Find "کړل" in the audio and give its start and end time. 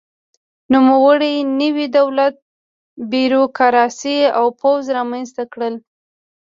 5.53-5.75